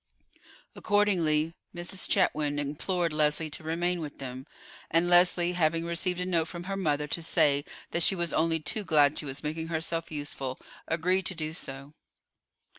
Accordingly, 0.73 1.53
Mrs. 1.75 2.09
Chetwynd 2.09 2.59
implored 2.59 3.13
Leslie 3.13 3.51
to 3.51 3.63
remain 3.63 4.01
with 4.01 4.17
them; 4.17 4.47
and 4.89 5.07
Leslie, 5.07 5.51
having 5.51 5.85
received 5.85 6.19
a 6.19 6.25
note 6.25 6.47
from 6.47 6.63
her 6.63 6.75
mother 6.75 7.05
to 7.05 7.21
say 7.21 7.63
that 7.91 8.01
she 8.01 8.15
was 8.15 8.33
only 8.33 8.59
too 8.59 8.83
glad 8.83 9.19
she 9.19 9.25
was 9.25 9.43
making 9.43 9.67
herself 9.67 10.11
useful, 10.11 10.59
agreed 10.87 11.27
to 11.27 11.35
do 11.35 11.53
so. 11.53 11.93